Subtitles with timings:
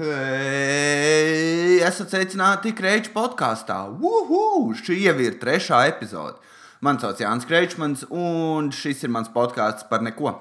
[0.00, 3.74] Hei, esat sveicināti Kreiča podkāstā.
[3.92, 4.72] Uhu!
[4.72, 6.38] Šī jau ir trešā epizode.
[6.80, 10.32] Mani sauc Jānis Kreičmans, un šis ir mans podkāsts par neko.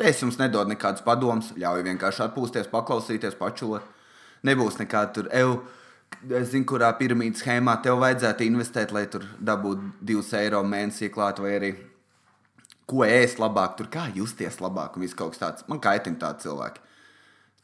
[0.00, 3.84] Te es jums nedodu nekādus padomus, ļauju vienkārši atpūsties, paklausīties, pačulot.
[4.48, 5.58] Nebūs nekāda tur eju.
[6.38, 11.42] Es zinu, kurā piramīdas schēmā tev vajadzētu investēt, lai tur dabūtu 2 eiro mēnesī klāt,
[11.44, 11.74] vai arī
[12.88, 15.68] ko ēst labāk, tur kā justies labāk un viss kaut kas tāds.
[15.68, 16.80] Man kaitina tādi cilvēki.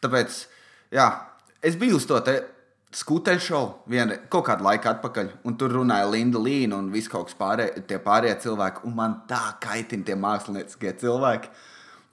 [0.04, 0.44] Tāpēc
[0.94, 1.08] jā,
[1.64, 2.20] es biju uz to
[2.94, 7.28] skuteļu šovu vienu, kaut kādu laiku atpakaļ, un tur runāja Linda Līna un viss kaut
[7.30, 8.84] kas pārējie, tie pārējie cilvēki.
[8.86, 11.50] Un man tā kaitina tie mākslinieckie cilvēki,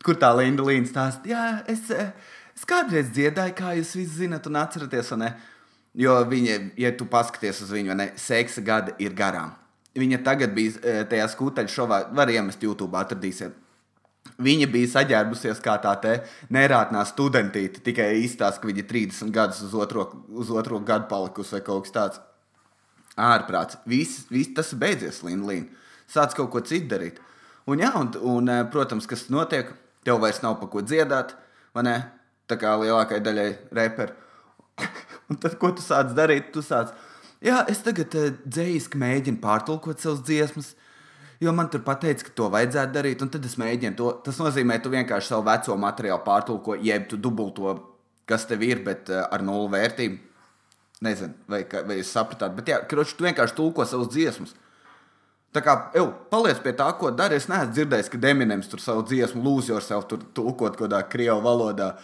[0.06, 4.58] kur tā Linda Līna stāsta, jā, es, es kādreiz dziedāju, kā jūs visi zinat un
[4.64, 5.34] atceraties, un ne?
[6.02, 9.52] Jo viņa, ja tu paskaties uz viņu, ne, seksa gadi ir garām.
[10.00, 13.58] Viņa tagad bija eh, tajā skuteļu šovā, var iemest YouTube, atradīsiet
[14.42, 16.16] Viņa bija saģērbusies kā tā
[16.54, 21.58] nerātnā studentīte, tikai izstāsta, ka viņa ir 30 gadus uz otro, uz otro gadu palikusi
[21.58, 22.22] vai kaut kas tāds.
[23.22, 23.78] Ārprāts.
[23.86, 25.68] Viss, viss tas beidzies, Līna.
[26.12, 27.20] Sāc kaut ko citu darīt.
[27.70, 29.70] Un, jā, un, un, eh, protams, kas notiek,
[30.04, 31.36] tev vairs nav pa ko dziedāt,
[31.76, 31.96] vai ne?
[32.50, 34.16] Tā kā lielākajai daļai reperu.
[35.30, 36.50] un tad, ko tu sāc darīt?
[36.56, 36.92] Tu sāc,
[37.44, 40.74] jā, es tagad uh, dzējiski mēģinu pārtulkot savas dziesmas
[41.41, 44.13] jo man tur pateica, ka to vajadzētu darīt, un tad es mēģinu to.
[44.27, 47.75] Tas nozīmē, ka tu vienkārši savu veco materiālu pārtulko, jeb tu dubulto,
[48.27, 50.23] kas tev ir, bet uh, ar nulli vērtību.
[51.07, 54.55] Nezinu, vai, vai jūs sapratāt, bet jā, kroči, tu vienkārši tulko savus dziesmas.
[55.53, 57.39] Tā kā, ev, paliec pie tā, ko dari.
[57.41, 61.41] Es neesmu dzirdējis, ka Deminems tur savu dziesmu lūdzu yourself, tur tulkot kaut kādā krievu
[61.45, 61.95] valodā.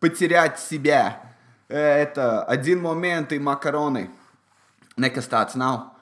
[0.00, 1.22] Потерять себя.
[1.68, 4.10] Это один момент и макарони.
[4.96, 5.92] Nekas tāds nav.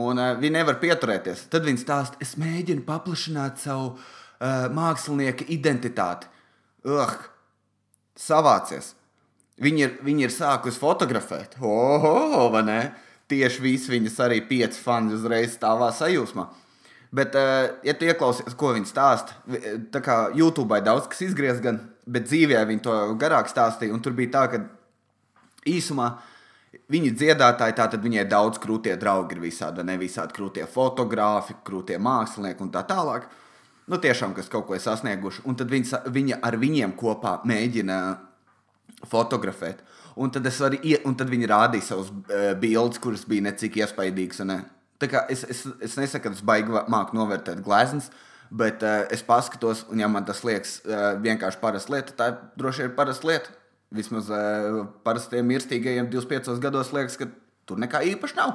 [0.00, 1.46] Un uh, viņi nevar pieturēties.
[1.52, 6.30] Tad viņi stāsta, es mēģinu paplašināt savu uh, mākslinieka identitāti.
[6.88, 7.18] Ugh,
[8.18, 8.94] savācies.
[9.62, 11.58] Viņi ir, viņi ir sākusi fotografēt.
[11.60, 12.80] Oho, vai ne?
[13.28, 16.48] Tieši visi viņas arī pieci fani uzreiz stāvā sajūsmā.
[17.12, 19.36] Bet, uh, ja tu ieklausies, ko viņi stāsta,
[19.92, 24.00] tā kā YouTube daudz kas izgriez, gan, bet dzīvē viņi to garāk stāstīja.
[24.00, 24.64] Tur bija tā, ka
[25.68, 26.31] īsumā uh,
[26.72, 32.64] Viņa dziedātāji, tātad viņai daudz krūtie draugi ir visādi, ne visādi krūtie fotografi, krūtie mākslinieki
[32.64, 33.26] un tā tālāk.
[33.92, 35.44] Nu, tiešām, kas kaut ko ir sasnieguši.
[35.48, 37.98] Un tad viņa, viņa ar viņiem kopā mēģina
[39.10, 39.82] fotografēt.
[40.16, 40.78] Un tad, varu,
[41.08, 44.44] un tad viņi rādīja savus uh, bildes, kuras bija necik iespaidīgas.
[44.48, 44.62] Ne?
[45.02, 48.08] Es, es, es nesaku, ka tas baigi māku novērtēt gleznas,
[48.48, 52.30] bet uh, es paskatos, un ja man tas liekas uh, vienkārši parasta lieta, tā
[52.60, 53.56] droši ir parasta lieta.
[53.92, 57.28] Vismaz uh, parastiem mirstīgajiem 25 gados liekas, ka
[57.68, 58.54] tur nekā īpaši nav.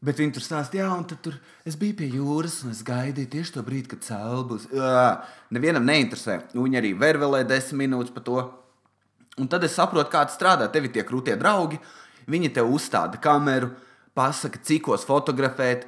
[0.00, 1.34] Bet viņi tur stāstīja, jā, un tur
[1.68, 4.70] es biju pie jūras, un es gaidīju tieši to brīdi, kad cēlā būs.
[4.72, 5.02] Jā,
[5.52, 6.38] nevienam neinteresē.
[6.54, 8.38] Viņi arī vervelē desmit minūtes par to.
[9.40, 10.70] Un tad es saprotu, kā tas strādā.
[10.72, 11.76] Tev ir tie krūtie draugi,
[12.32, 13.74] viņi tev uzstāda kameru,
[14.16, 15.84] pasaka, cikos fotografēt.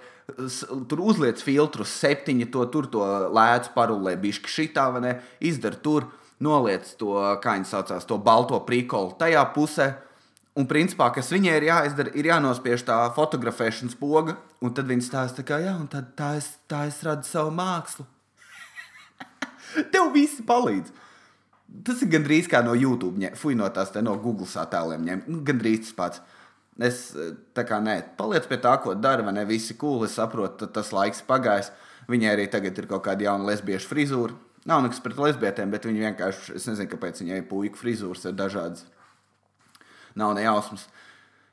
[0.89, 5.15] Tur uzliek filtrus, septiņi to tur, to lēcu parulē, bišķi šitā, vai ne?
[5.41, 6.13] Izdara tur
[6.43, 9.93] noliec to, kā viņi saucās, to balto prikolu tajā pusē.
[10.53, 15.45] Un, principā, kas viņai ir jāizdara, ir jānospiež tā fotografēšanas poga, un tad viņi stāsta,
[15.49, 18.05] ka jā, tā, tā, es, tā es radu savu mākslu.
[19.95, 20.93] Tev visi palīdz.
[21.89, 25.09] Tas ir gandrīz kā no YouTube, ņem, fuj, no tās no Google attēliem.
[25.09, 25.25] Ņem.
[25.33, 26.23] Nu, gandrīz tas pats.
[26.85, 27.01] Es
[27.57, 29.49] tā kā nē, paliec pie tā, ko dara, vai ne?
[29.49, 31.73] Visi cool, es saprotu, tas laiks pagājis.
[32.13, 34.37] Viņai arī tagad ir kaut kāda jauna lesbiešu frizūra
[34.69, 38.85] Nav nekas pret lesbietēm, bet viņi vienkārši, es nezinu, kāpēc viņai puiku frizūras ir dažādas.
[40.19, 40.87] Nav ne jausmas.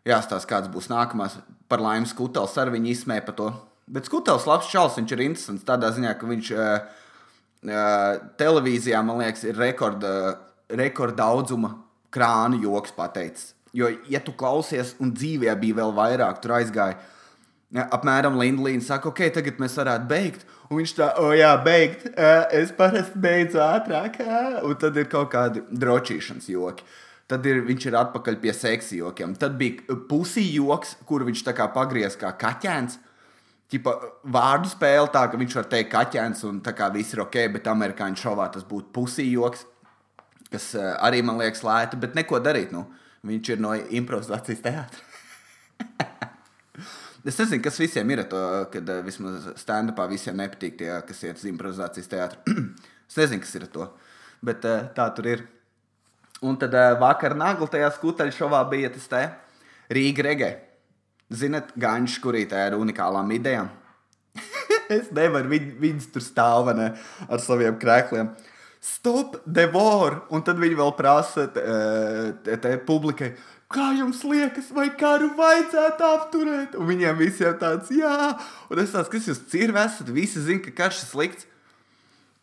[0.07, 1.39] Jāstāsta, kāds būs nākamais.
[1.69, 3.49] Par laimi skutels ar viņu izsmēja par to.
[3.89, 6.89] Bet skutels labs čels, viņš ir interesants tādā ziņā, ka viņš uh,
[7.65, 10.11] uh, televīzijā, man liekas, ir rekorda,
[10.69, 11.73] rekorda daudzuma
[12.13, 13.55] krānu joks pateicis.
[13.73, 16.97] Jo, ja tu klausies, un dzīvē bija vēl vairāk, tur aizgāja.
[17.73, 20.45] Ja, apmēram Lindlīna saka, ok, tagad mēs varētu beigt.
[20.69, 22.06] Un viņš tā, oh, jā, beigt.
[22.53, 24.19] Es parasti beidzu ātrāk.
[24.66, 26.85] Un tad ir kaut kādi drošības joki.
[27.30, 29.33] Tad ir, viņš ir atpakaļ pie seksa jokiem.
[29.38, 33.00] Tad bija pusī joks, kur viņš tā kā pagriez kā kaķēns.
[33.69, 33.95] Ķipa,
[34.33, 37.69] vārdu spēle tā, ka viņš var teikt kaķēns un tā kā viss ir ok, bet
[37.69, 39.68] amerikāņu šovā tas būtu pusī joks,
[40.50, 42.74] kas arī man liekas lēta, bet neko darīt.
[42.74, 42.88] Nu.
[43.30, 46.25] Viņš ir no improvizācijas teātra.
[47.27, 48.39] Es nezinu, kas visiem ir to,
[48.71, 52.56] kad uh, vismaz stand-upā visiem nepatīk tie, kas iet uz improvizācijas teātru.
[53.10, 53.89] es nezinu, kas ir to,
[54.45, 55.44] bet uh, tā tur ir.
[56.45, 59.25] Un tad uh, vakar nagla tajā skuteļu šovā bija tas te
[59.92, 60.50] Rīga regē.
[61.30, 63.68] Ziniet, ganš, kurī tā ir unikālām idejām.
[65.00, 66.94] es nevaru, viņi, viņas tur stāv ne,
[67.27, 68.31] ar saviem krēkliem.
[68.80, 70.22] Stop, devor!
[70.31, 73.33] Un tad viņi vēl prasa te, te publikai,
[73.69, 76.75] kā jums liekas, vai karu vajadzētu apturēt?
[76.80, 78.33] Un viņiem visiem tāds, jā,
[78.69, 81.48] un es tāds, kas jūs cirvi esat, visi zina, ka karš ir slikts.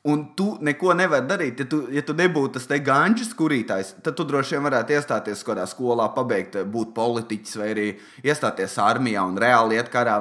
[0.07, 1.59] Un tu neko nevari darīt.
[1.59, 5.43] Ja tu, ja tu nebūtu tas te ganģis kurītājs, tad tu droši vien varētu iestāties
[5.43, 7.87] kādā skolā, pabeigt, būt politiķis vai arī
[8.23, 10.21] iestāties armijā un reāli iet karā.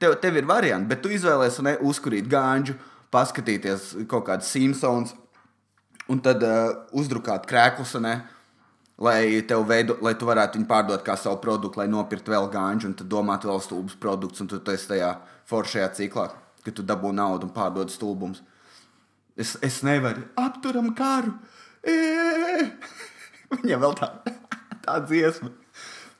[0.00, 2.78] Tev, tev ir varianti, bet tu izvēlēsies ne uzkurīt ganģu,
[3.12, 5.12] paskatīties kaut kādas Simpsons
[6.08, 7.98] un tad uh, uzdrukāt krēklus.
[8.00, 8.22] Ne?
[8.98, 12.96] Lai, veido, lai tu varētu viņu pārdot kā savu produktu, lai nopirktu vēl gāņu, un
[12.98, 15.12] tad domāt vēl stulbus produktus, un tu esi tajā
[15.48, 16.28] foršajā ciklā,
[16.64, 18.42] ka tu dabū naudu un pārdod stulbumus.
[19.38, 21.36] Es, es nevaru, apturam karu.
[23.54, 24.10] Viņam vēl tā,
[24.84, 25.54] tā dziesma.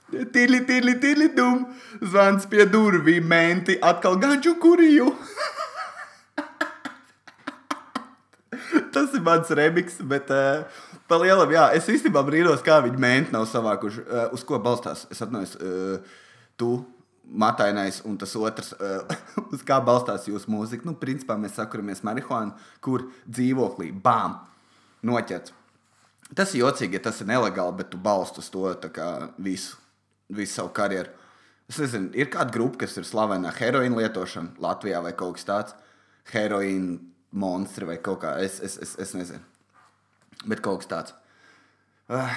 [0.09, 1.67] Tīli, tīli, tīli, dum,
[2.01, 5.11] zvans pie durvīm, menti, atkal ganču kuriju.
[8.99, 10.67] Tas ir mans remiks, bet uh,
[11.09, 14.03] Pa lielam, jā, es īstenībā brīnos, kā viņi mēnti nav savākuši.
[14.05, 15.07] Uh, uz ko balstās?
[15.09, 16.19] Es atceros, uh,
[16.61, 16.83] tu,
[17.25, 19.17] matainais, un tas otrs, uh,
[19.57, 20.85] uz kā balstās jūsu mūzika.
[20.85, 22.53] Nu, principā mēs sakuramies marihuānu,
[22.85, 24.37] kur dzīvoklī bām
[25.09, 25.57] noķerts.
[26.37, 29.09] Tas ir jocīgi, ja tas ir nelegāli, bet tu balsti uz to kā,
[29.41, 29.79] visu,
[30.29, 31.15] visu savu karjeru.
[31.73, 35.79] Es nezinu, ir kāda grupa, kas ir slavena heroīna lietošana Latvijā vai kaut kas tāds.
[36.29, 37.01] Heroīna
[37.31, 38.37] monstri vai kaut kā.
[38.45, 39.43] Es, es, es, es nezinu.
[40.49, 41.17] Bet kaut kas tāds.
[42.09, 42.33] Uh,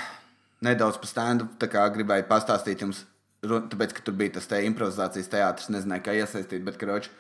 [0.66, 1.62] nedaudz par stand-up
[1.96, 3.06] gribēju pastāstīt jums,
[3.42, 6.66] tāpēc, ka tur bija tas te improvizācijas teātris, nezināju, kā iesaistīt.
[6.66, 7.12] Bet, karoči,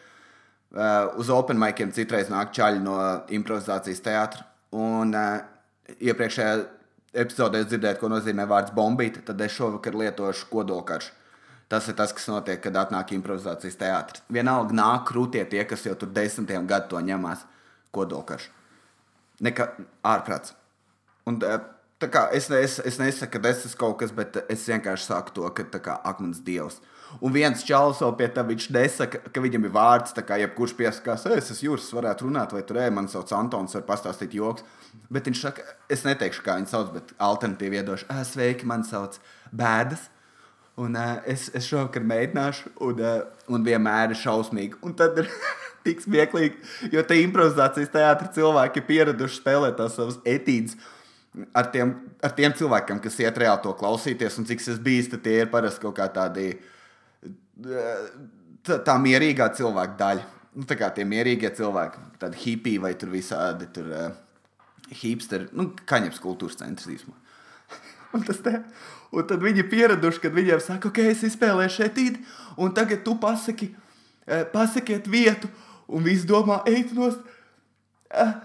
[0.76, 2.98] uh, uz open maikiem citreiz nāk čaļi no
[3.32, 4.46] improvizācijas teātra.
[4.76, 5.40] Un uh,
[6.00, 6.60] iepriekšējā
[7.24, 11.18] epizodē dzirdēt, ko nozīmē vārds bombīt, tad es šovakar lietošu kodolkaršu.
[11.72, 14.24] Tas ir tas, kas notiek, kad atnāk improvizācijas teātris.
[14.28, 17.46] Vienalga nāk krūtie tie, kas jau tur desmitiem gadu to ņemās
[17.96, 18.52] kodolkaršu.
[19.42, 19.68] Nekā
[20.06, 20.56] ārprāts.
[21.30, 25.36] Un, kā, es, es, es nesaku, ka tas ir kaut kas, bet es vienkārši saku
[25.36, 26.80] to, ka kā, akmens dievs.
[27.20, 30.74] Un viens čalis vēl pie tā, viņš nesaka, ka viņam ir vārds, tā kā jebkurš
[30.80, 34.64] piesakās, es esmu jūras, varētu runāt, vai tur ej, man sauc Antons, var pastāstīt joks.
[35.12, 39.20] Bet viņš saka, es neteikšu, kā viņu sauc, bet alternatīvi iedošu, sveiki, man sauc
[39.52, 40.08] Bēdas.
[40.82, 44.80] Un uh, es, es šovakar mēģināšu, un, uh, un vienmēr ir šausmīgi.
[44.88, 45.30] Un tad ir
[45.86, 46.58] tik smieklīgi,
[46.94, 50.78] jo te improvizācijas teātris cilvēki ir pieraduši spēlēt tās savas etīdes
[51.56, 51.94] ar tiem,
[52.24, 55.86] ar tiem cilvēkiem, kas iet reāli to klausīties, un cik es biju, tie ir parasti
[55.86, 56.50] kaut kā tādi
[58.66, 60.28] tā, tā mierīgā cilvēka daļa.
[60.52, 64.10] Nu, tā kā tie mierīgie cilvēki, tādi hipiji vai tur visādi tur, uh,
[65.02, 67.18] hipsteri, nu, kaņepes kultūras centrs īstenībā.
[68.14, 68.54] Un, te,
[69.12, 72.24] un tad viņi pieraduši, kad viņiem saka, ok, es izspēlēju šeit īdi,
[72.62, 75.52] un tagad tu pasaki, uh, pasakiet vietu,
[75.92, 77.18] un viss domā, ej, nos,
[78.16, 78.36] uh,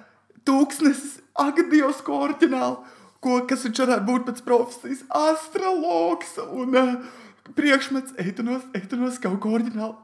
[0.46, 6.92] tūkstnesis ak, Dievs, ko oriģināli, ko, kas viņš varētu būt pēc profesijas, astrologs un uh,
[7.54, 9.94] priekšmets, eitanos, eitanos kaut ko oriģināli.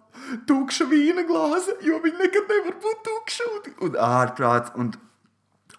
[0.46, 4.74] Tukša vīna glāze, jo viņi nekad nevar būt tukša un, un ārprāts.
[4.78, 4.92] Un,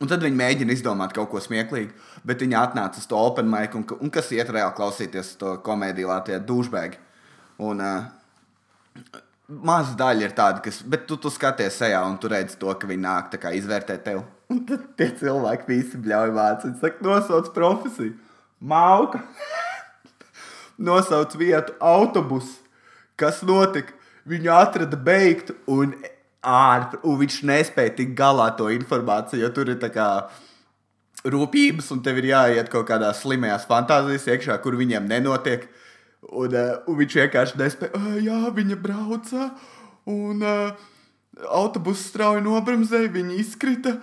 [0.04, 1.94] un tad viņi mēģina izdomāt kaut ko smieklīgu,
[2.28, 6.12] bet viņi atnāca uz to open mic, un, un kas iet reāli klausīties to komēdiju
[6.12, 7.00] Latvijā, dušbēgi.
[7.64, 8.12] Un, uh,
[9.64, 12.88] Maza daļa ir tāda, kas, bet tu, tu skaties sejā un tu redzi to, ka
[12.90, 14.24] viņi nāk izvērtēt tevi.
[14.54, 16.68] Un tad tie cilvēki visi bļauj vācu.
[16.68, 18.14] Viņi saka, nosauc profesiju.
[18.62, 19.22] Mauka.
[20.90, 22.62] nosauc vietu autobusu.
[23.20, 23.96] Kas notika?
[24.30, 25.96] Viņu atrada beigtu un
[26.44, 30.08] ārpus, un viņš nespēja tikt galā to informāciju, jo tur ir tā kā
[31.24, 35.70] rūpības, un tev ir jāiet kaut kādās slimajās fantāzijas iekšā, kur viņiem nenotiek.
[36.24, 39.50] Un, uh, un viņš vienkārši nespēja, uh, jā, viņa brauca,
[40.08, 40.84] un uh,
[41.52, 43.98] autobuss strauji nobremzēja, viņa izkrita.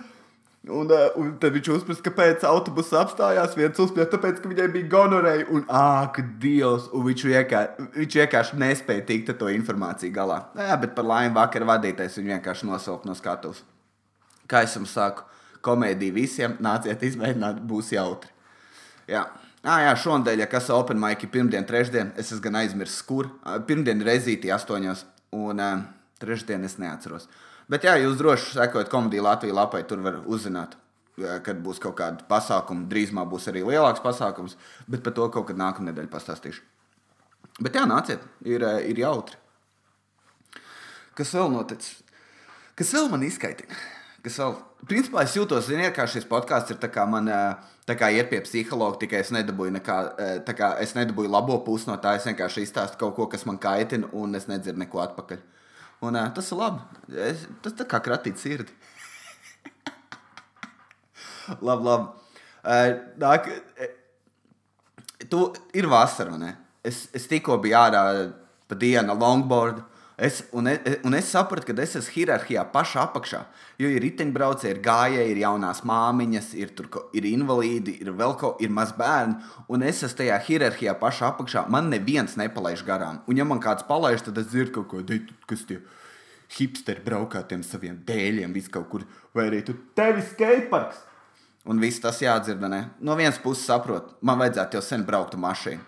[0.69, 3.55] Un, uh, un tad viņš uzprasa, kāpēc autobuss apstājās.
[3.57, 5.47] Viens uzspēlēja, tāpēc, ka viņai bija gonorēja.
[5.49, 6.85] Un, ak, Dievs!
[6.93, 10.37] Un viņš, vienkārši, viņš vienkārši nespēja tikt ar to informāciju galā.
[10.53, 13.65] Jā, bet par laimi vakar vadītājs viņu vienkārši nosaukt no skatuves.
[14.45, 15.25] Kā es jums saku,
[15.65, 18.29] komēdija visiem, nāciet izmēģināt, būs jautri.
[19.09, 19.25] Jā.
[19.65, 23.33] Ah, jā, šonadēļ, ja kas ir Open Mike, pirmdien, trešdien, es esmu gan aizmirsis, kur.
[23.65, 25.79] Pirmdien reizītī astoņos, un uh,
[26.21, 27.25] trešdien es neatceros.
[27.25, 30.75] Uh, Bet, jā, jūs droši sekojat komēdiju Latvijas lapai, tur var uzzināt,
[31.45, 32.83] kad būs kaut kāda pasākuma.
[32.91, 34.57] Drīzumā būs arī lielāks pasākums,
[34.91, 36.65] bet par to kaut kad nākamā nedēļa pastāstīšu.
[37.61, 39.39] Bet, jā, nāciet, ir, ir jautri.
[41.15, 42.01] Kas vēl noticis?
[42.79, 43.79] Kas vēl man izskaitina?
[44.25, 44.55] Kas vēl?
[44.89, 47.29] Principā es jūtos, ziniet, kā šis podkāsts ir man,
[47.85, 49.97] tā kā iet pie psihologa, tikai es nedabūju, nekā,
[50.57, 52.15] kā, es nedabūju labo pusi no tā.
[52.17, 55.43] Es vienkārši izstāstu kaut ko, kas man kaitina, un es nedzirdu neko atpakaļ.
[56.01, 56.81] Un, uh, tas ir labi.
[57.29, 58.73] Es, tas tā kā kratīt sirdi.
[61.67, 62.09] labi, labi.
[62.61, 62.89] Uh,
[63.21, 63.49] nāk,
[65.29, 65.45] tu
[65.77, 66.55] ir vasara, ne?
[66.83, 68.03] Es, es tikko biju ārā
[68.69, 69.83] pa dienu longboard.
[70.21, 73.39] Es, un, es, un es sapratu, ka es esmu hierarhijā pašā apakšā.
[73.81, 78.59] Jo ir riteņbraucēji, ir gājēji, ir jaunās māmiņas, ir, tur, ir invalīdi, ir vēl kaut
[78.59, 79.39] kādi mazi bērni.
[79.73, 81.63] Un es esmu tajā hierarhijā pašā apakšā.
[81.73, 83.23] Man neviens nepalaiž garām.
[83.25, 85.79] Un, ja man kāds palaiž, tad es dzirdu kaut ko, kas tie
[86.53, 89.07] hipsteri braukā tiem saviem dēļiem, vis kaut kur.
[89.33, 90.99] Vai arī tu tevi skateparks.
[91.65, 92.61] Un viss tas jādzird.
[92.69, 92.83] Ne?
[93.01, 95.87] No vienas puses saprotu, man vajadzētu jau sen braukt ar mašīnu.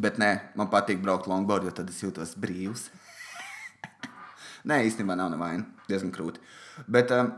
[0.00, 2.88] Bet nē, man patīk braukt longboard, jo tad es jūtos brīvs.
[4.68, 5.64] Nē, īstenībā nav nevaina.
[5.88, 6.42] Diezgan krūti.
[6.90, 7.32] Bet, um,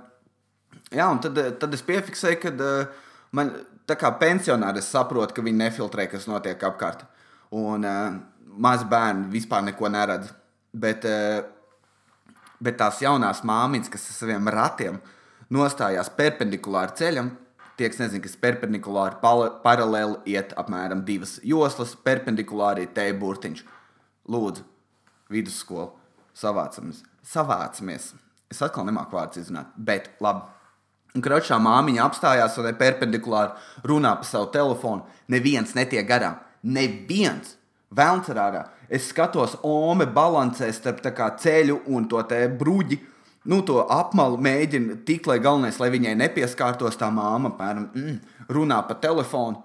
[0.90, 3.52] jā, un tad, tad es piefiksēju, ka uh, man,
[3.88, 7.04] tā kā pensionāri, es saprotu, ka viņi nefiltrē, kas notiek apkārt.
[7.52, 7.84] Un
[8.64, 10.32] mazi bērni vispār neko neredz.
[10.72, 11.04] Bet,
[12.64, 14.96] bet tās jaunās māmiņas, kas ar saviem ratiem
[15.52, 17.28] nostājās perpendikulāri ceļam,
[17.76, 19.20] tie, kas nezina, kas perpendikulāri
[19.66, 23.64] paralēli iet apmēram divas joslas, perpendikulāri te burtiņš.
[24.32, 24.64] Lūdzu,
[25.32, 25.90] vidusskola
[26.38, 28.12] savācamies savācamies.
[28.52, 30.44] Es atkal nemāku vārdus izrunāt, bet labi.
[31.12, 35.04] Un kročā māmiņa apstājās un perpendikulāri runā pa savu telefonu.
[35.28, 36.38] Neviens netiek garām.
[36.62, 37.58] Neviens!
[37.92, 38.62] Vēlncerārā.
[38.88, 42.22] Es skatos, Ome balansē starp ceļu un to
[42.58, 42.98] brūģi.
[43.44, 48.78] Nu, to apmalu mēģina tik, lai galvenais, lai viņai nepieskārtos tā māma, piemēram, mm, runā
[48.86, 49.60] pa telefonu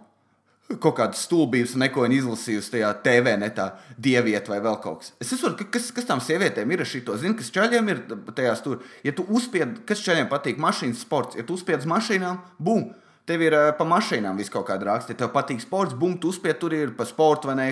[0.76, 3.70] kaut kādas stulbības, neko izlasījusi tajā TV, netā
[4.04, 5.14] dievietā vai vēl kaut kas.
[5.24, 7.16] Es saprotu, kas, kas tam sievietēm ir ar šito.
[7.20, 8.02] Zinu, kas čaļiem ir
[8.36, 8.82] tajā tur.
[9.08, 12.90] Ja tu uzspied, kas čaļiem patīk, mašīnas sports, ja tu uzspied uz mašīnām, bum!
[13.28, 15.12] Tev ir uh, pa mašīnām viss kaut kāda raksta.
[15.12, 17.70] Ja tev patīk sports, bum, tu uzspied tur ir pa sportu vai ne.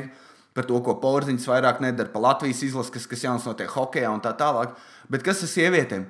[0.55, 4.23] Par to, ko porziņš vairāk nedara, pa Latvijas izlases, kas, kas jauns notiek hokeja un
[4.23, 4.75] tā tālāk.
[5.11, 6.07] Bet kas ar sievietēm?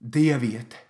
[0.00, 0.80] Dieviete.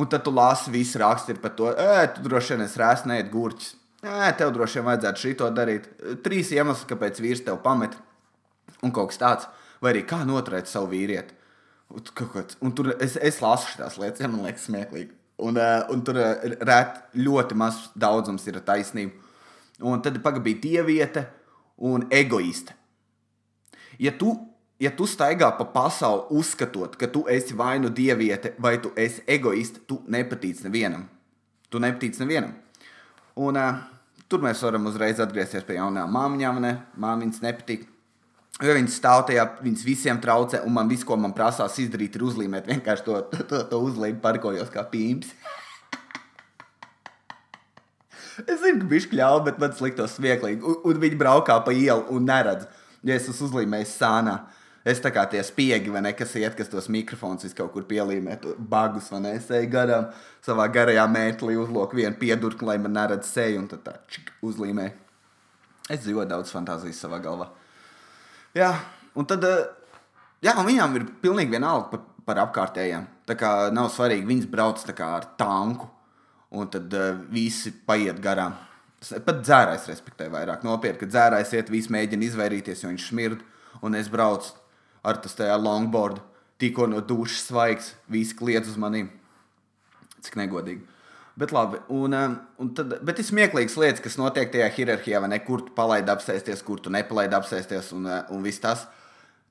[0.00, 3.22] Un tad tu lasi visu rakstu par to, ē, tu droši vien esi rēs, nē,
[3.32, 5.86] gurķis Nē, tev droši vien vajadzētu šito darīt.
[6.24, 7.94] Trīs iemesli, kāpēc vīrs tev pamet.
[8.84, 9.46] Un kaut kas tāds,
[9.80, 11.36] vai arī kā noturēt savu vīrieti.
[11.94, 15.12] Un tur es, es lasu šīs lietas, ja man liekas smieklīgi.
[15.44, 19.16] Un, uh, un tur uh, rēt, ļoti maz daudzums ir taisnība.
[19.84, 21.24] Un tad pagaidīja dieviete
[21.88, 22.76] un egoiste.
[23.98, 24.34] Ja tu,
[24.82, 29.24] ja tu staigā pa pasauli uzskatot, ka tu esi vai nu dieviete, vai tu esi
[29.26, 31.08] egoiste, tu nepatīc nevienam.
[31.70, 32.54] Tu nepatīc nevienam.
[33.34, 33.93] Un, uh,
[34.28, 36.62] Tur mēs varam uzreiz atgriezties pie jaunām māmiņām.
[36.64, 36.76] Ne?
[37.00, 37.88] Māmiņas nepatīk.
[38.62, 42.22] Jo viņas stāv tajā, viņas visiem traucē, un man viss, ko man prasās izdarīt, ir
[42.22, 45.32] uzlīmēt vienkārši to, to, to, to uzlīmi parkojos kā pīns.
[48.50, 50.62] es zinu, ka viņš kļāva, bet man sliktos smieklīgi.
[50.62, 52.68] Un, un viņi braukā pa ielu un neredz,
[53.06, 54.38] ja es esmu uzlīmējis sānā.
[54.84, 58.36] Es tā kā tie spiegi, vai ne, kas iet, kas tos mikrofonus kaut kur pielīmē,
[58.68, 60.10] bagus, vai ne, es eju garām,
[60.44, 64.90] savā garajā mētelī uzlūku vienu piedurkli, lai man neredz seju, un tad tā čik, uzlīmē.
[65.88, 67.48] Es dzīvoju daudz fantāzijas savā galvā.
[68.56, 68.74] Jā,
[69.16, 69.64] un tad, eh,
[70.44, 73.06] jā, un viņām ir pilnīgi vienalga par, par apkārtējiem.
[73.24, 75.88] Tā kā nav svarīgi, viņas brauc kā ar tanku,
[76.52, 78.52] un tad uh, visi paiet garām.
[79.00, 83.42] Pat dzērājs respektē vairāk nopietni, ka dzērājs iet, visi mēģina izvairīties, jo viņš smird,
[83.84, 84.52] un es braucu
[85.04, 86.22] ar tas tajā longboard,
[86.62, 89.10] tikko no dušas svaigs, visi kliedz uz maniem.
[90.24, 90.84] Cik negodīgi.
[91.36, 95.32] Bet, labi, un, um, un tad, bet ir smieklīgas lietas, kas notiek tajā hierarhijā, vai
[95.32, 95.40] ne?
[95.42, 98.86] Kur tu palaidi apsēsties, kur tu nepalaidi apsēsties, un, uh, un viss tas.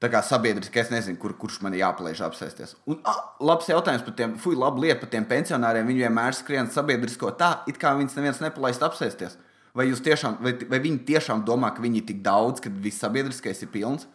[0.03, 2.73] Tā kā sabiedriski es nezinu, kur, kurš man jāpalaiž apsēsties.
[2.91, 5.87] Un, ah, labs jautājums par tiem, fuck, labi lieta par tiem pensionāriem.
[5.87, 9.37] Viņi vienmēr skrien sabiedrisko tā, it kā viņas neviens nepalaist apsēsties.
[9.75, 13.63] Vai, tiešām, vai, vai viņi tiešām domā, ka viņi ir tik daudz, ka viss sabiedriskais
[13.63, 14.07] ir pilns?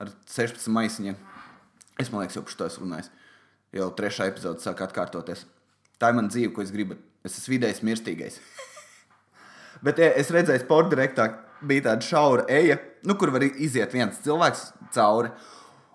[0.00, 1.18] Ar 16 maisiņiem.
[2.00, 3.10] Es domāju, jau par to esmu runājis.
[3.76, 5.44] Jau trešā epizode sāk atkārtoties.
[6.00, 6.96] Tā ir mana dzīve, ko es gribu.
[7.26, 8.40] Es esmu vidējs mirstīgais.
[9.84, 11.28] Bet ja, es redzēju, sporta direktā
[11.60, 15.32] bija tāda šaura eja, nu, kur var iziet viens cilvēks cauri.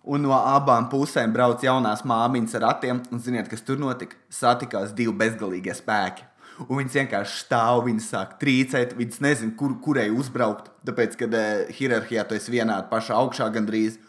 [0.05, 3.01] Un no abām pusēm brauc jaunās māmiņas ar ratiem.
[3.09, 4.19] Un ziniet, kas tur notika?
[4.29, 6.27] Satikās divi bezgalīgie spēki.
[6.63, 10.69] Un viņas vienkārši stāv, viņas sāk trīcēt, viņas nezina, kur, kurai uzbraukt.
[10.88, 14.00] Tāpēc, kad uh, hierarhijā tu esi vienādi pašā augšā gandrīz.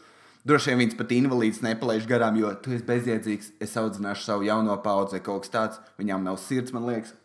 [0.47, 3.50] Droši vien viņas pat invalīds nepalaiž garām, jo tu esi bezjēdzīgs.
[3.67, 5.83] Es audzināšu savu jauno paudzi, kaut kas tāds.
[5.99, 7.17] Viņām nav sirds, man liekas.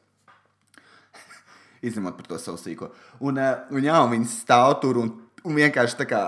[1.85, 2.89] Izņemot par to savu sīko.
[3.21, 6.23] Un, uh, un jā, un viņas stāv tur un, un vienkārši tā kā.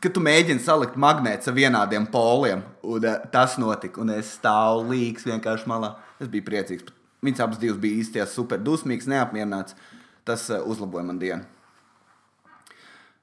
[0.00, 4.94] Kad tu mēģini salikt magnētus ar vienādiem poliem, un uh, tas notika, un es stāvu
[4.94, 5.98] līks vienkārši malā.
[6.16, 9.76] Es biju priecīgs par Viņas abas bija īstenībā super dusmīgas, neapmierināts.
[10.28, 11.46] Tas uh, uzlaboja man dienu.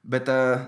[0.06, 0.66] Bet uh,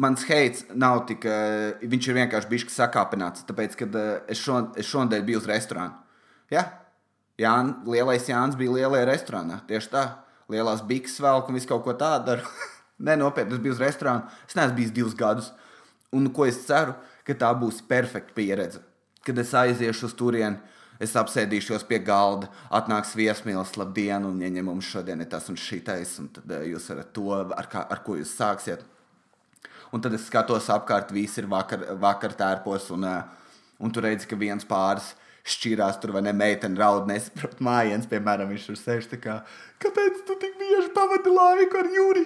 [0.00, 1.26] mans heits nav tik.
[1.28, 3.44] Uh, viņš ir vienkārši bijis sakāpināts.
[3.48, 5.98] Tāpēc, kad uh, es, šon, es šonadēļ biju uz restorānu.
[6.52, 6.66] Ja?
[7.40, 7.54] Jā,
[7.88, 9.62] lielais Jānis bija lielajā restorānā.
[9.68, 10.04] Tieši tā,
[10.52, 12.50] lielās bikses velk un visu kaut ko tādu daru.
[13.06, 14.28] Nē, nopietni, es biju uz restorānu.
[14.48, 15.52] Es neesmu bijis divus gadus.
[16.12, 16.94] Un ko es ceru,
[17.26, 18.82] ka tā būs perfekta pieredze.
[19.24, 20.58] Kad es aiziešu uz turieni,
[21.00, 26.18] es apsēdīšos pie galda, atnāks viesmīlis, labdien, un ieņem mums šodien ir tas un šitais,
[26.22, 28.84] un tad eh, jūs varat to, ar, kā, ar ko jūs sāksiet.
[29.92, 34.28] Un tad es skatos apkārt, visi ir vakar, vakar tērpos, un, eh, un tu redzi,
[34.30, 35.12] ka viens pāris
[35.48, 39.40] šķirās tur, vai ne, meitene raud, nesaprot mājiens, piemēram, viņš tur sēž tā kā,
[39.82, 42.24] kāpēc tu tik bieži pavadi laiku ar Jūri?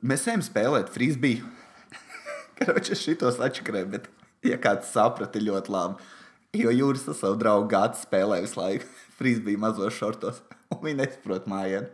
[0.00, 1.48] Mēs ejam spēlēt frisbiju.
[2.60, 4.08] Karoči, šitos atšakarēju, bet,
[4.44, 6.10] ja kāds saprata, ļoti labi.
[6.50, 8.86] Jo Jūras ar savu draugu gāzi spēlē visu laiku
[9.18, 10.40] frisbiju mazos šortos,
[10.74, 11.86] un viņi nesaprot mājienu.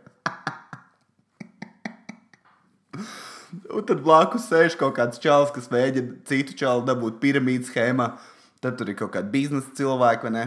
[3.71, 8.09] Un tad blakus sēž kaut kāds čels, kas mēģina citu čalu dabūt piramīdas schēmā.
[8.59, 10.43] Tad tur ir kaut kādi biznesa cilvēki, vai ne?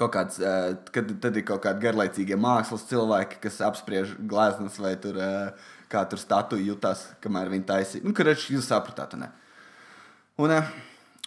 [0.00, 4.96] Kaut kāds, uh, kad, tad ir kaut kādi garlaicīgie mākslas cilvēki, kas apspriež gleznas vai
[4.98, 8.04] tur, uh, kā tur statuja jutās, kamēr viņi taisīja.
[8.08, 9.14] Nu, kurš jūs sapratāt?
[9.14, 10.74] Un, uh,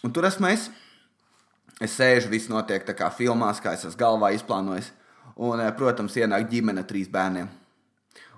[0.04, 0.68] un tur esmu es.
[1.80, 4.92] Es sēžu, viss notiek tā kā filmās, kā es esmu galvā izplānojis.
[5.36, 7.48] Un, uh, protams, ienāk ģimene trīs bērniem.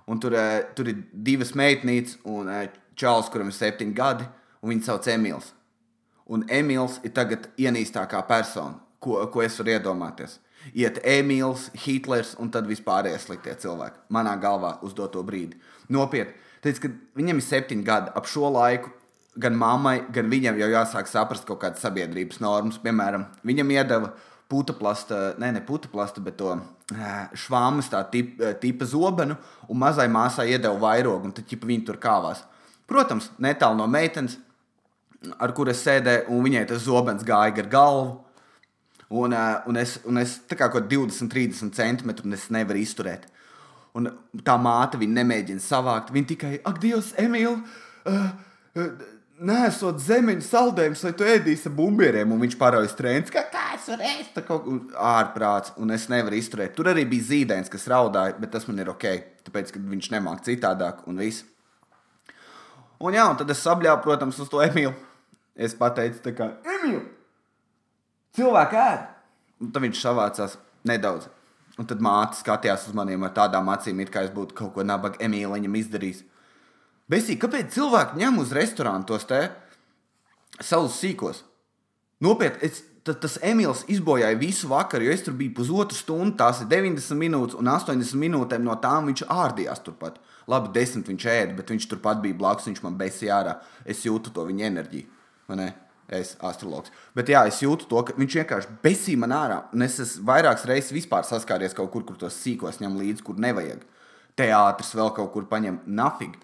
[0.07, 2.65] Un tur, uh, tur ir divas meitnītes un uh,
[2.95, 4.29] čalis, kuram ir septiņi gadi,
[4.63, 5.51] un viņu sauc Emīls.
[6.31, 10.39] Un Emīls ir tagad ienīstākā persona, ko, ko es varu iedomāties.
[10.73, 14.07] Iet Emīls, Hitlers un tad vispārējie sliktie cilvēki.
[14.15, 15.59] Manā galvā uz doto brīdi.
[15.93, 16.39] Nopietni.
[16.65, 16.89] Teic, ka
[17.19, 18.13] viņam ir septiņi gadi.
[18.17, 18.95] Ap šo laiku
[19.41, 22.79] gan mammai, gan viņam jau jāsāk saprast kaut kādas sabiedrības normas.
[22.83, 24.13] Piemēram, viņam iedeva
[24.49, 26.55] plasta, ne, ne plasta, bet to
[27.35, 29.37] švāmas tā tipa, tipa zobenu,
[29.69, 32.45] un mazai māsai iedeva vairogu, un tad ķipa viņi tur kāvās.
[32.87, 34.37] Protams, netālu no meitenes,
[35.41, 38.21] ar kur es sēdēju, un viņai tas zobens gāja gar galvu.
[39.15, 39.35] Un,
[39.69, 43.29] un es, un es tā kā kaut 20, 30 centimetru nevaru izturēt.
[43.95, 44.09] Un
[44.43, 46.11] tā māte viņa nemēģina savākt.
[46.15, 47.61] Viņa tikai, ak, Dievs, Emīl,
[48.11, 48.25] uh,
[48.75, 49.05] uh,
[49.43, 52.33] nesot zemeņu saldējumus, lai tu ēdīsi bumbieriem.
[52.35, 56.39] Un viņš paraujas trends, ka kā es varu ēst, kaut kā ārprāts, un es nevaru
[56.39, 56.75] izturēt.
[56.77, 59.09] Tur arī bija zīdainis, kas raudāja, bet tas man ir ok,
[59.49, 61.45] tāpēc, ka viņš nemāk citādāk un viss.
[63.05, 64.95] Un jā, un tad es sabļāvu, protams, uz to Emīlu.
[65.55, 67.03] Es pateicu, tā kā, Emīl,
[68.35, 69.09] cilvēki ēd.
[69.63, 70.57] Un tad viņš savācās
[70.89, 71.29] nedaudz.
[71.79, 74.87] Un tad māte skatījās uz maniem ar tādām acīm, it kā es būtu kaut ko
[74.87, 76.23] nabaga Emīliņam izdarījis.
[77.11, 79.43] Besī, kāpēc cilvēki ņem uz restorānu tos te
[80.65, 81.43] savus sīkos?
[82.25, 82.71] Nopietni,
[83.05, 87.21] tad tas Emīls izbojāja visu vakaru, jo es tur biju pusotru stundu, tās ir 90
[87.21, 90.17] minūtes, un 80 minūtēm no tām viņš ārdījās turpat.
[90.49, 93.59] Labi, 10 viņš ēda, bet viņš turpat bija blakus, viņš man besīja ārā.
[93.85, 95.05] Es jūtu to viņa enerģiju.
[96.05, 96.93] Es esmu astrologs.
[97.17, 99.61] Bet jā, es jūtu to, ka viņš vienkārši besīja man ārā.
[99.73, 103.85] Un es esmu vairākas reizes saskāries kaut kur, kur tos sīkos ņem līdzi, kur nevajag.
[104.37, 106.37] Teātris vēl kaut kur paņem nafig.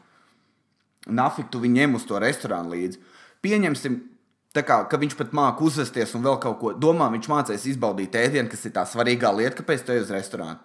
[1.09, 3.01] Nafig tu viņu ņem uz to restorānu līdzi.
[3.41, 3.97] Pieņemsim,
[4.59, 6.75] kā, ka viņš pat māca uzvesties un vēl kaut ko.
[6.77, 10.59] Domā, viņš mācīs izbaudīt ēdienu, kas ir tā svarīgā lieta, kāpēc tu ej uz restorānu.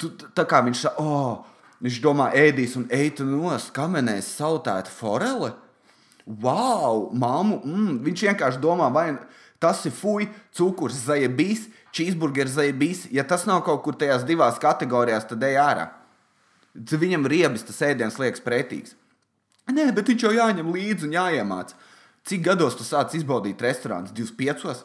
[0.00, 1.40] Tu, tā kā viņš, oh,
[1.84, 5.54] viņš domā, ēdīs un eitu nos, kamenēs sautēta forele
[6.40, 9.06] wow, māmu, mm, viņš vienkārši domā, vai
[9.60, 13.06] tas ir fuj, cukurs, zajebīs, cheeseburgers, zajebīs.
[13.14, 15.90] Ja tas nav kaut kur tajās divās kategorijās, tad ej ārā.
[16.74, 18.94] Viņam riebis tas ēdiens liekas pretīgs.
[19.74, 21.88] Nē, bet viņš jau jāņem līdzi un jāiemācās.
[22.28, 24.12] Cik gados tu sāc izbaudīt restorānus?
[24.16, 24.82] 25.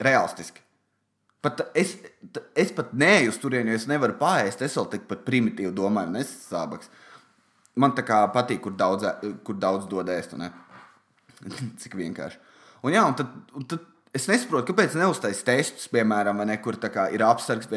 [0.00, 0.62] Realistiski.
[1.40, 1.94] Pat es,
[2.58, 4.62] es pat neju uz turieni, jo es nevaru pāriest.
[4.64, 6.90] Es vēl tik pat primitīvi domāju, un es esmu sābaks.
[7.80, 9.06] Man tā kā patīk, kur daudz,
[9.46, 10.36] kur daudz dod ēst.
[11.80, 12.40] Cik vienkārši.
[12.84, 17.24] Un, jā, un tad, un tad es nesaprotu, kāpēc neuztaisīt testus, piemēram, ne, kur ir
[17.24, 17.72] apsargs.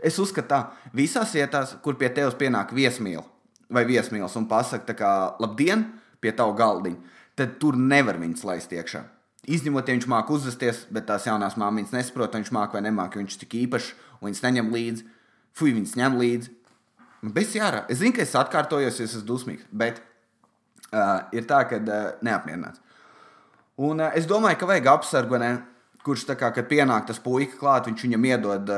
[0.00, 3.31] Es uzskatu, ka visās vietās, kur pie tevis pienāk viesmīlis
[3.72, 5.86] vai viesmīlis un pasakā, kā labdien,
[6.22, 9.02] pie tava galdiņa, tad tur nevar viņus laist iekšā.
[9.50, 13.40] Izņemot, ja viņš māca uzvesties, bet tās jaunās māmiņas nesaprot, viņš māca vai nemāca, viņš
[13.40, 13.88] tik īpašs,
[14.20, 15.06] un viņas neņem līdzi.
[15.58, 16.52] Fui, viņas ņem līdzi.
[17.34, 17.82] Bez jārā.
[17.90, 19.98] Es zinu, ka es atkārtojos, es esmu dusmīgs, bet
[20.92, 22.80] uh, ir tā, ka uh, neapmierināts.
[23.82, 25.52] Un uh, es domāju, ka vajag apsargu, ne?
[26.06, 28.72] Kurš tā kā, kad pienāk tas puika klāt, viņš viņam iedod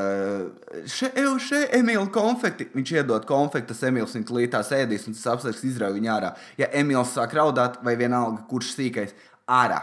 [0.91, 1.09] še,
[1.41, 2.69] še, Emīļa konfekti.
[2.75, 6.31] Viņš iedod konfekti, tas Emīls viņu līdās ēdīs, un tas apsargs izrauj viņu ārā.
[6.61, 9.15] Ja Emīls sāk raudāt, vai vienalga, kurš sīkais,
[9.49, 9.81] ārā.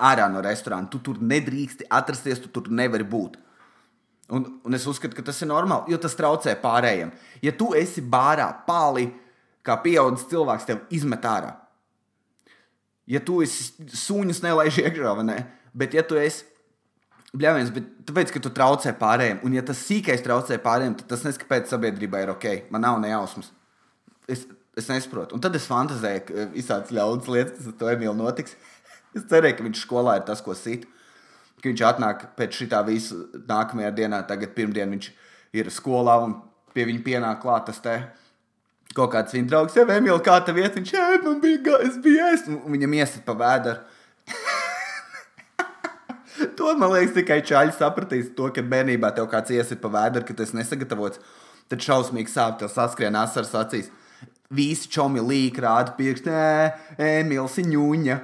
[0.00, 0.88] Ārā no restorāna.
[0.90, 3.40] Tu tur nedrīksti atrasties, tu tur nevari būt.
[4.30, 7.10] Un, un es uzskatu, ka tas ir normāli, jo tas traucē pārējiem.
[7.42, 9.08] Ja tu esi bārā, pāli,
[9.66, 11.56] kā pieaugušs cilvēks, tev izmet ārā
[13.10, 15.38] ja tu esi suņus nelaiž iekšā, vai ne?
[15.74, 16.46] Bet, ja tu esi
[17.30, 21.22] Bļāviens, bet tāpēc, ka tu traucē pārējiem, un ja tas sīkais traucē pārējiem, tad tas
[21.22, 22.46] nezinu, kāpēc sabiedrībai ir ok.
[22.74, 23.52] Man nav nejausmas.
[24.30, 24.42] Es,
[24.78, 25.36] es nesaprotu.
[25.36, 28.56] Un tad es fantāzēju, ka visādas ļaunas lietas, ar to Emīlu notiks.
[29.10, 30.84] Es cerēju, ka viņš skolā ir tas, ko sit.
[31.58, 35.08] Ka viņš atnāk pēc šī tā visu nākamajā dienā, tagad pirmdien viņš
[35.58, 36.36] ir skolā un
[36.76, 37.96] pie viņa pienāk klāt tas te.
[38.94, 42.30] Kaut kāds viņa draugs, jau Emīl, kā tev iet, viņš, ej, man bija, es biju
[42.30, 43.89] es, un viņam iesit pa vēderu.
[46.60, 50.34] To man liekas, tikai čaļi sapratīs, to, ka bērnībā tev kāds iesit pa vēdru, ka
[50.36, 51.22] tas nesagatavots.
[51.72, 53.88] Tad šausmīgi sāp, tev saskrien asaras acīs.
[54.52, 56.34] Visi čomi līk, rāda pirkstu,
[57.00, 58.18] Emīls, ņūņa.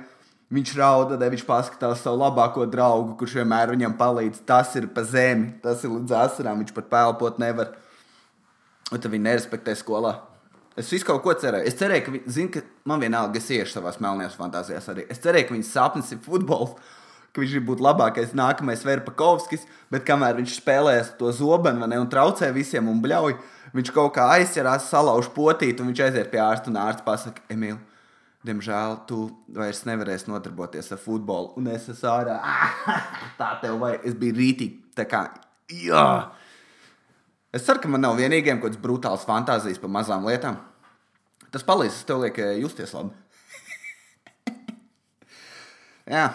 [0.52, 4.44] Viņš rauda, tad viņš paskatās savu labāko draugu, kurš vienmēr viņam palīdz.
[4.46, 7.72] Tas ir pa zemi, tas ir līdz asarām, viņš pat pelpot nevar.
[8.92, 10.12] Un tad viņi nerespektē skolā.
[10.76, 11.70] Es visu kaut ko cerēju.
[11.72, 15.08] Es cerēju, ka, viņi, zin, ka man vienalga, es iešu savā melnajās fantāzijās arī.
[15.08, 16.76] Es cerēju, ka viņas sapnis ir futbols,
[17.36, 21.98] ka viņš grib būt labākais, nākamais Verpakovskis, bet kamēr viņš spēlēs to zobenu vai ne,
[22.00, 23.36] un traucē visiem un bļauj,
[23.76, 27.76] viņš kaut kā aizķerās, salauž potīt, un viņš aiziet pie ārsta, un ārsts pasaka, Emīl,
[28.46, 32.38] diemžēl tu vairs nevarēsi nodarboties ar futbolu, un es esmu ārā.
[33.40, 35.26] Tā tev vajag, es biju rītīgi, tā kā,
[35.84, 36.08] jā.
[37.52, 40.58] Es ceru, ka man nav vienīgiem kaut kāds brutāls fantāzijas par mazām lietām.
[41.52, 43.14] Tas palīdz, es tev lieku justies labi.
[46.16, 46.26] Jā.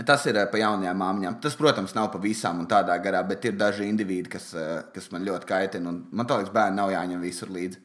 [0.00, 1.38] Tas ir eh, pa jaunajām māmiņām.
[1.44, 5.10] Tas, protams, nav pa visām un tādā garā, bet ir daži indivīdi, kas, eh, kas
[5.12, 5.92] man ļoti kaitina.
[6.10, 7.80] Man liekas, bērni nav jāņem visur līdzi.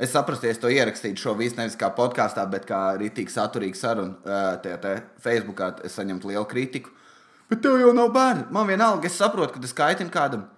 [0.00, 3.76] Es saprotu, ja es to ierakstītu šo visu nevis kā podkāstā, bet kā rītīgi saturīgu
[3.76, 5.74] sarunu eh, Facebookā.
[5.84, 6.92] Es saņemtu lielu kritiku.
[7.50, 8.48] Bet tev jau nav bērni.
[8.50, 10.48] Man vienalga, es saprotu, ka tas kaitina kādam.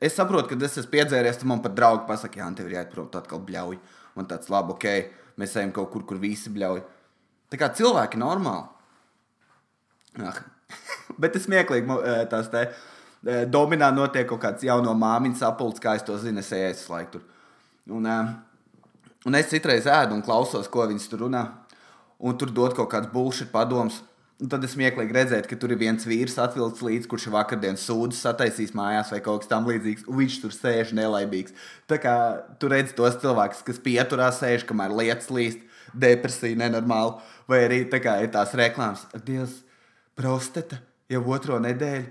[0.00, 2.94] Es saprotu, ka es esmu piedzēries, tad man pat draugi pasakā, Jā, tev ir jāiet
[2.94, 3.76] prom, tad atkal bļauj.
[4.16, 4.86] Man tāds labi, ok,
[5.42, 6.80] mēs ejam kaut kur, kur visi bļauj.
[7.52, 8.79] Tā kā cilvēki normāli.
[10.18, 10.42] Ah.
[11.20, 15.96] Bet tas smieklīgi, eh, tās te eh, dominā notiek kaut kāds jauno māmiņu sapulcs, kā
[15.98, 17.26] es to zinu, es eju laiku tur.
[17.90, 18.34] Un, eh,
[19.26, 21.46] un es citreiz ēdu un klausos, ko viņas tur runā.
[22.20, 24.02] Un tur dod kaut kāds bullshit padoms.
[24.40, 27.82] Un tad es smieklīgi redzēju, ka tur ir viens vīrs atvilkts līdzi, kurš ir vakardienas
[27.84, 30.06] sūdzes sataisījis mājās vai kaut kas tamlīdzīgs.
[30.08, 31.52] Viņš tur sēž nelaimīgs.
[31.88, 32.14] Tā kā
[32.60, 35.60] tu redzi tos cilvēkus, kas pieturās, sēž, kamēr lietas līst,
[35.92, 37.18] depresija, nenormāli.
[37.52, 39.58] Vai arī tā kā ir tās reklāmas, Dievs,
[40.20, 40.80] prostata
[41.10, 42.08] jau otro nedēļu.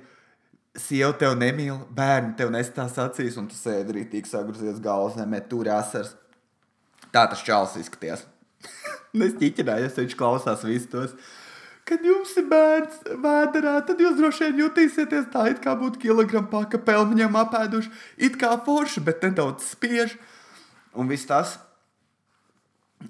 [0.80, 5.68] Sieva tev nemīl, bērni tev nestās acīs, un tu sēdi rītīgi sagrozies galvas, nemet tur
[5.74, 6.14] asars.
[7.10, 8.26] Tā tas čāls izskatījās.
[9.26, 11.16] Es ķiķinājos, viņš klausās visus tos.
[11.90, 16.46] Kad jums ir bērns vēdā, tad jūs droši vien jutīsieties tā, it kā būtu kilogramu
[16.52, 17.90] paka pelniņam apēduši,
[18.28, 20.14] it kā forši, bet nedaudz spiež.
[20.94, 21.56] Un viss tas.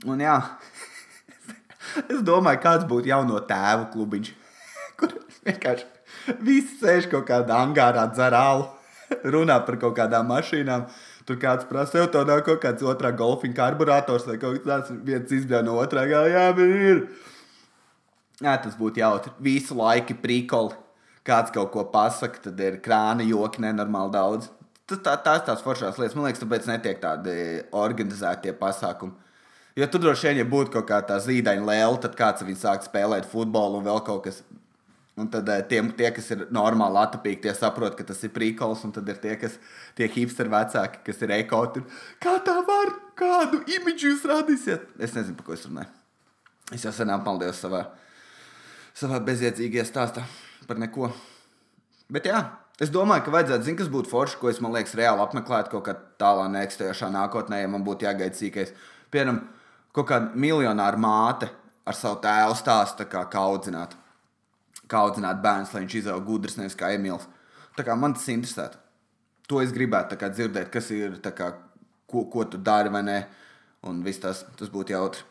[0.07, 0.37] Un jā,
[2.13, 4.31] es domāju, kāds būtu jauno tēvu klubiņš,
[5.49, 8.67] vienkārši visi sēž kaut kādā angārā dzerālu,
[9.35, 10.89] runā par kaut kādām mašīnām.
[11.29, 15.33] Tur kāds prasa, tā nav kaut kāds otrā golfiņa karburators vai kaut kas tāds, viens
[15.37, 17.03] izbļā no otrā galā, jā, man ir.
[18.39, 19.33] Jā, tas būtu jautri.
[19.43, 20.77] Visu laiku prikoli.
[21.27, 24.47] Kāds kaut ko pasakā, tad ir krāna joki nenormāli daudz.
[24.89, 26.15] Tas tā, tās tās foršās lietas.
[26.17, 27.33] Man liekas, tāpēc netiek tādi
[27.77, 29.13] organizētie pasākumi.
[29.77, 32.87] Jo tur droši vien, ja būtu kaut kā tā zīdaņa lēla, tad kāds viņu sāk
[32.87, 34.41] spēlēt futbolu un vēl kaut kas.
[35.19, 38.85] Un tad eh, tiem, tie, kas ir normāli atapīgi, tie saprot, ka tas ir prīkols.
[38.87, 39.57] Un tad ir tie, kas
[39.97, 41.63] tie hipsteri vecāki, kas ir eko.
[41.75, 41.87] Tur,
[42.23, 42.93] kā tā var?
[43.19, 44.85] Kādu imidžu jūs radīsiet?
[45.01, 45.91] Es nezinu, par ko es runāju.
[46.75, 47.83] Es jau sen apmaldījos savā,
[48.95, 50.23] savā bezjēdzīgajā stāstā
[50.69, 51.09] par neko.
[52.13, 52.43] Bet jā,
[52.81, 55.87] es domāju, ka vajadzētu zināt, kas būtu forši, ko es man liekas, reāli apmeklēt kaut
[55.87, 58.75] kādā tālā neeksistējošā nākotnē, ja man būtu jāgaida sīkais.
[59.11, 59.41] Piemēram,
[59.97, 61.49] kaut kāda miljonāra māte
[61.89, 63.97] ar savu tēvu stāstu, tā kā, kā audzināt.
[64.89, 67.27] Kā audzināt bērnu, lai viņš izaugtu gudrs, nevis kā Emīls.
[67.77, 68.69] Tā kā man tas interesē.
[69.49, 71.51] To es gribētu kā, dzirdēt, kas ir, kā,
[72.09, 73.19] ko, ko tu dari vai nē.
[73.89, 75.23] Un viss tas, tas būtu jautri.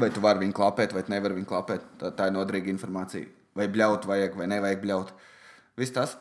[0.00, 1.84] Vai tu vari viņu klapēt, vai nevari viņu klapēt.
[2.00, 3.28] Tā, tā ir noderīga informācija.
[3.58, 5.12] Vai bļaut, vajag, vai nevajag bļaut.
[5.76, 6.16] Viss tas.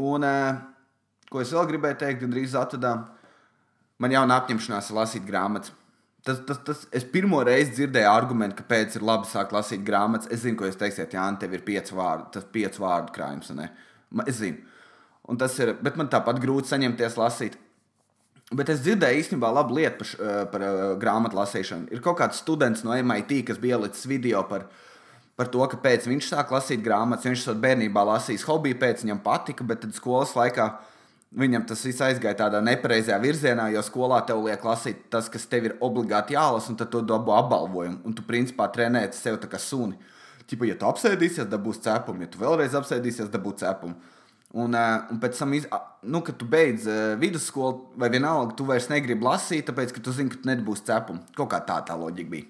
[0.00, 0.24] Un,
[1.30, 3.04] ko es vēl gribēju teikt, gandrīz atvedām,
[4.00, 5.74] man jauna apņemšanās ir lasīt grāmatas.
[6.24, 10.30] Tas, tas, tas, es pirmo reizi dzirdēju argumentu, kāpēc ir labi sākt lasīt grāmatas.
[10.32, 13.50] Es zinu, ko jūs teiksiet, Jā, tev ir pieci vārdi, tas pieci vārdu krājums.
[14.26, 14.62] Es zinu.
[15.28, 17.58] Un tas ir, bet man tāpat grūti saņemties lasīt.
[18.54, 21.88] Bet es dzirdēju īstenībā labu lietu par, š- eh, par uh, grāmatu lasīšanu.
[21.96, 24.66] Ir kaut kāds students no MIT, kas bija ielicis video par,
[25.36, 27.24] par to, kāpēc viņš sāk lasīt grāmatas.
[27.28, 30.68] Viņš to bērnībā lasījis hobiju, pēc viņam patika, bet tad skolas laikā
[31.34, 35.68] viņam tas viss aizgāja tādā nepareizajā virzienā, jo skolā tev liek lasīt tas, kas tev
[35.68, 38.02] ir obligāti jālasa, un tad tu dabū apbalvojumu.
[38.06, 39.98] Un tu principā trenē sev kā suni.
[40.46, 43.94] ķipa, ja tu apsēdīsies, dabūs cepumu, ja tu vēlreiz apsēdīsies, dabūs cepumu.
[44.54, 45.64] Un, uh, un pēc tam, iz,
[46.06, 50.12] nu, kad tu beidz uh, vidusskolu, vai vienalga, tu vairs negribi lasīt, tāpēc, ka tu
[50.14, 51.24] zini, ka tu nebūsi cepumu.
[51.34, 52.46] Kaut kā tā tā loģika bija.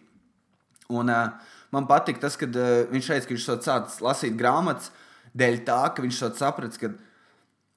[0.93, 4.91] Un, uh, man patīk tas, ka viņš teica, ka viņš sācis lasīt grāmatas
[5.39, 6.93] dēļ tā, ka viņš saprata, ka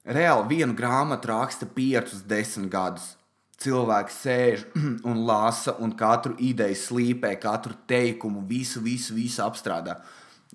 [0.08, 3.14] reāli vienu grāmatu raksta 5, 10 gadus.
[3.58, 4.64] Cilvēki sēž
[5.10, 9.98] un lasa, un katru ideju slīpē, katru teikumu, visu, visu, visu apstrādā.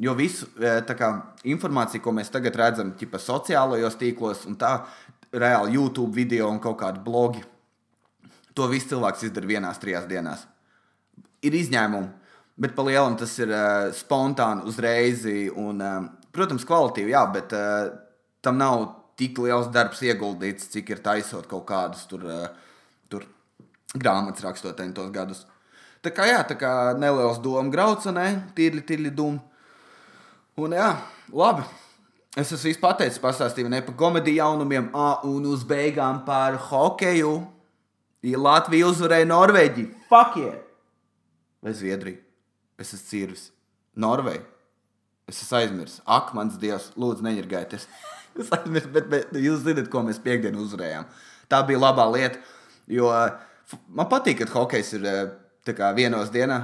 [0.01, 1.09] Jo visu e, kā,
[1.45, 4.79] informāciju, ko mēs tagad redzam, ķipa sociālajos tīklos, un tā
[5.33, 7.43] reāli YouTube video un kaut kādi blogi,
[8.57, 10.47] to viss cilvēks izdara vienās, trijās dienās.
[11.45, 12.09] Ir izņēmumi,
[12.63, 15.27] bet pa lielam tas ir uh, spontāni, uzreiz,
[15.59, 17.91] un, uh, protams, kvalitīvi, jā, bet uh,
[18.45, 22.25] tam nav tik liels darbs ieguldīts, cik ir taisot kaut kādus tur.
[22.25, 22.47] Uh,
[23.11, 23.27] tur
[23.93, 25.45] grāmatas rakstot tos gadus.
[26.03, 28.25] Tā kā, jā, tā kā neliels domu graucenē,
[28.57, 29.39] tīri, tīri dūmu.
[30.59, 30.89] Un jā,
[31.31, 31.63] labi.
[32.35, 37.35] Es esmu visu pateicis, pastāstīju ne par komēdiju jaunumiem, a, un uz beigām par hokeju.
[38.23, 40.59] Ja Latvija uzvarēja Norvēģiju, fuck yeah!
[41.63, 42.19] Vai Zviedriju?
[42.79, 43.45] Es esmu cirvis.
[43.99, 44.47] Norvēģija.
[45.29, 46.01] Es esmu aizmirsis.
[46.09, 47.85] Ak, mans dievs, lūdzu, neņirgājieties.
[48.57, 51.07] aizmirsu, bet, bet jūs zināt, ko mēs piekdienu uzvarējām.
[51.51, 52.41] Tā bija labā lieta.
[52.91, 53.11] Jo
[53.93, 55.21] man patīk, ka hokejs ir eh,
[55.69, 56.59] kā, vienos dienā,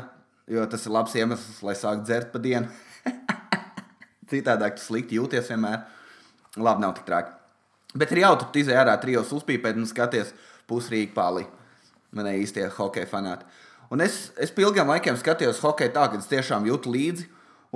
[0.49, 2.67] jo tas ir labs iemesls, lai sāktu dzert pa dienu.
[4.29, 5.85] Citādi tu slikti jūties vienmēr.
[6.59, 7.33] Labi, nav tik traki.
[7.97, 10.33] Bet ir jautri, ka izējā ārā trijos uzpīpēt un skaties
[10.69, 11.47] pusrīgi pāri.
[12.13, 13.47] Man ir īstie hokeja fanāti.
[13.89, 17.25] Un es, es ilgiem laikiem skatījos hokeju tā, ka es tiešām jūtu līdzi.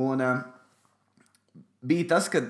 [0.02, 0.44] Un uh,
[1.82, 2.44] bija tas, ka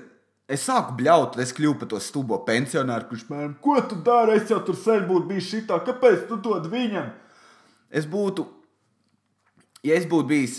[0.44, 4.36] Es sāku bļaut, es kļuvu par to stūbo pensionāru, kurš man ko tu dari?
[4.36, 7.08] Es jau tur sen būtu bijis šitā, kāpēc tu dod viņam?
[7.88, 8.44] Es būtu,
[9.88, 10.58] ja es būtu bijis,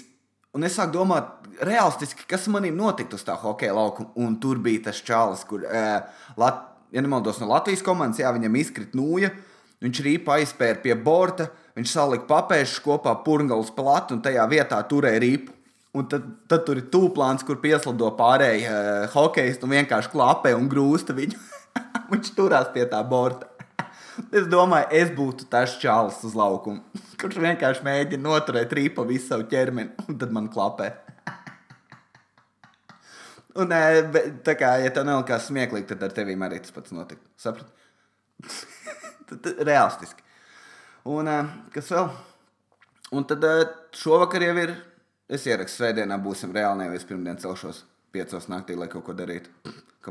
[0.57, 1.29] un es sāku domāt,
[1.61, 6.01] realistiski, kas manī notiktu uz tā hokeja laukuma, un tur bija tas čalis, kur, uh,
[6.41, 6.63] Lat,
[6.95, 9.29] ja nemaldos no Latvijas komandas, jā, viņam izkrita nūja,
[9.85, 15.21] viņš rīpa aizspēra pie borta, viņš salika papēžus kopā purngalas platu un tajā vietā turēja
[15.21, 15.54] rīpu.
[15.95, 20.67] Un tad, tad tur ir tūplāns, kur pieslido pārējie uh, hokeisti un vienkārši klapē un
[20.71, 21.39] grūsta viņu.
[22.11, 23.47] Viņš turās pie tā borta.
[24.37, 26.83] es domāju, es būtu tas čālis uz laukuma,
[27.21, 30.91] kurš vienkārši mēģina noturēt rīpa visu savu ķermeni, un tad man klapē.
[33.55, 37.23] un, uh, tā kā, ja tev nelikās smieklīgi, tad ar tevīm arī tas pats notika.
[37.39, 37.71] Saprati?
[39.63, 40.25] Realistiski.
[41.07, 42.11] Un uh, kas vēl?
[43.15, 43.63] Un tad uh,
[43.95, 44.75] šovakar jau ir
[45.25, 47.83] Es ierakstu svētdienā, būsim reāli, nevis pirmdien celšos
[48.13, 49.49] piecos naktī, lai kaut ko darītu.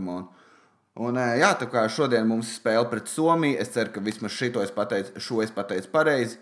[0.94, 4.62] Un, jā, tā kā šodien mums ir spēle pret Somiju, es ceru, ka vismaz šito
[4.62, 6.38] es pateicu, šo es pateicu pareizi.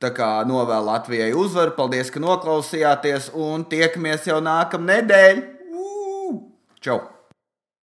[0.00, 5.50] Tā kā novēlu Latvijai uzvaru, paldies, ka noklausījāties, un tiekamies jau nākamā nedēļa.
[6.82, 7.11] Čau!